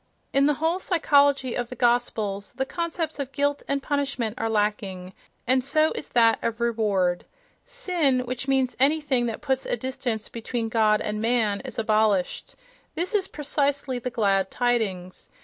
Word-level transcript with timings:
In 0.33 0.47
the 0.47 0.55
whole 0.55 0.79
psychology 0.79 1.53
of 1.53 1.69
the 1.69 1.75
"Gospels" 1.75 2.53
the 2.57 2.65
concepts 2.65 3.19
of 3.19 3.31
guilt 3.31 3.61
and 3.67 3.83
punishment 3.83 4.33
are 4.39 4.49
lacking, 4.49 5.13
and 5.45 5.63
so 5.63 5.91
is 5.91 6.09
that 6.09 6.39
of 6.43 6.59
reward. 6.59 7.23
"Sin," 7.65 8.21
which 8.21 8.47
means 8.47 8.75
anything 8.79 9.27
that 9.27 9.41
puts 9.43 9.67
a 9.67 9.77
distance 9.77 10.27
between 10.27 10.69
God 10.69 11.01
and 11.01 11.21
man, 11.21 11.59
is 11.61 11.77
abolished—this 11.77 13.13
is 13.13 13.27
precisely 13.27 13.99
the 13.99 14.09
"glad 14.09 14.49
tidings." 14.49 15.29